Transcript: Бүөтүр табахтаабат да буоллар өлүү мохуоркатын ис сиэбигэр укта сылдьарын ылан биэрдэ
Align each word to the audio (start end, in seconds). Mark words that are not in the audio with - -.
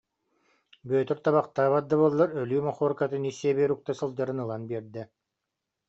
Бүөтүр 0.91 1.19
табахтаабат 1.27 1.91
да 1.91 2.01
буоллар 2.01 2.35
өлүү 2.45 2.65
мохуоркатын 2.71 3.29
ис 3.33 3.39
сиэбигэр 3.41 3.71
укта 3.75 3.91
сылдьарын 4.01 4.43
ылан 4.47 4.61
биэрдэ 4.73 5.03